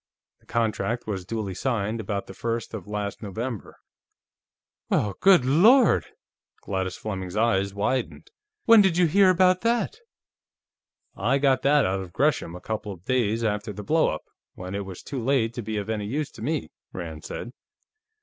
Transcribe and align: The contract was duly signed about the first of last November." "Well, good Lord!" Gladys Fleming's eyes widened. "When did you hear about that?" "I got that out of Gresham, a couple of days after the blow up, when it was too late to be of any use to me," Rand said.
The 0.39 0.47
contract 0.47 1.05
was 1.05 1.25
duly 1.27 1.53
signed 1.53 1.99
about 1.99 2.25
the 2.25 2.33
first 2.33 2.73
of 2.73 2.87
last 2.87 3.21
November." 3.21 3.77
"Well, 4.89 5.13
good 5.19 5.45
Lord!" 5.45 6.07
Gladys 6.63 6.97
Fleming's 6.97 7.35
eyes 7.37 7.75
widened. 7.75 8.31
"When 8.65 8.81
did 8.81 8.97
you 8.97 9.05
hear 9.05 9.29
about 9.29 9.61
that?" 9.61 9.97
"I 11.15 11.37
got 11.37 11.61
that 11.61 11.85
out 11.85 11.99
of 11.99 12.13
Gresham, 12.13 12.55
a 12.55 12.59
couple 12.61 12.91
of 12.91 13.05
days 13.05 13.43
after 13.43 13.71
the 13.71 13.83
blow 13.83 14.09
up, 14.09 14.23
when 14.55 14.73
it 14.73 14.85
was 14.87 15.03
too 15.03 15.23
late 15.23 15.53
to 15.53 15.61
be 15.61 15.77
of 15.77 15.87
any 15.87 16.07
use 16.07 16.31
to 16.31 16.41
me," 16.41 16.71
Rand 16.91 17.23
said. 17.23 17.51